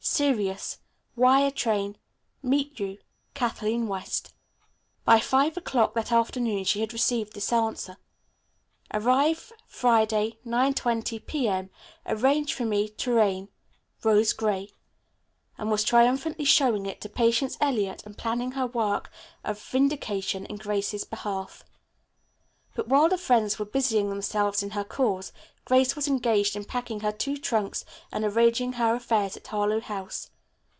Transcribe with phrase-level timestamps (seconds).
[0.03, 0.79] Serious.
[1.15, 1.95] Wire train.
[2.41, 2.97] Meet you.
[3.35, 4.33] Kathleen West."
[5.05, 7.97] By five o'clock that afternoon she had received this answer:
[8.93, 11.69] "Arrive Friday, 9.20 P.M.
[12.07, 13.49] Arrange for me, Tourraine.
[14.03, 14.71] Rose Gray,"
[15.57, 19.11] and was triumphantly showing it to Patience Eliot and planning her work
[19.43, 21.63] of vindication in Grace's behalf.
[22.73, 25.33] But while her friends were busying themselves in her cause
[25.65, 27.83] Grace was engaged in packing her two trunks
[28.13, 30.29] and arranging her affairs at Harlowe House.